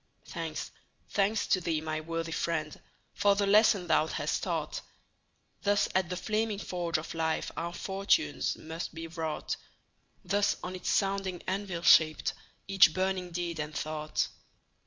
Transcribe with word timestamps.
Thanks, 0.25 0.71
thanks 1.09 1.45
to 1.45 1.61
thee, 1.61 1.79
my 1.79 2.01
worthy 2.01 2.31
friend, 2.31 2.81
For 3.13 3.35
the 3.35 3.45
lesson 3.45 3.85
thou 3.85 4.07
hast 4.07 4.41
taught! 4.41 4.81
Thus 5.61 5.87
at 5.93 6.09
the 6.09 6.17
flaming 6.17 6.57
forge 6.57 6.97
of 6.97 7.13
life 7.13 7.51
Our 7.55 7.71
fortunes 7.75 8.57
must 8.57 8.95
be 8.95 9.05
wrought; 9.05 9.57
Thus 10.25 10.55
on 10.63 10.75
its 10.75 10.89
sounding 10.89 11.43
anvil 11.45 11.83
shaped 11.83 12.33
Each 12.67 12.95
burning 12.95 13.29
deed 13.29 13.59
and 13.59 13.75
thought. 13.75 14.27